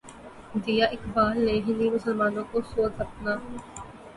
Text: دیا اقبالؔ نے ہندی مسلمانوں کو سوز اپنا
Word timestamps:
دیا 0.63 0.85
اقبالؔ 0.87 1.35
نے 1.45 1.53
ہندی 1.65 1.87
مسلمانوں 1.91 2.43
کو 2.51 2.61
سوز 2.71 2.93
اپنا 3.01 3.33